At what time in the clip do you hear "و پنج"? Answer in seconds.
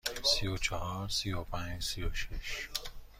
1.33-1.83